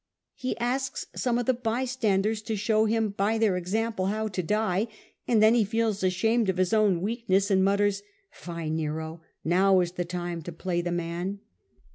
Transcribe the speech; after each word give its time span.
He 0.33 0.57
asks 0.57 1.05
some 1.15 1.37
of 1.37 1.45
the 1.45 1.53
bystanders 1.53 2.41
to 2.41 2.53
then 2.53 2.53
at 2.53 2.55
last 2.55 2.63
show 2.65 2.85
him 2.85 3.09
by 3.09 3.37
their 3.37 3.55
example 3.55 4.07
how 4.07 4.29
to 4.29 4.41
die, 4.41 4.87
and 5.27 5.43
then 5.43 5.53
he 5.53 5.63
feels 5.63 6.01
ashamed 6.01 6.49
of 6.49 6.57
his 6.57 6.73
own 6.73 7.01
weakness 7.01 7.51
and 7.51 7.59
»elf. 7.59 7.65
mutters, 7.65 8.01
^ 8.01 8.03
Fie, 8.31 8.71
Nero! 8.71 9.21
now 9.45 9.79
is 9.79 9.91
the 9.91 10.03
time 10.03 10.41
to 10.41 10.51
play 10.51 10.81
the 10.81 10.91
man. 10.91 11.41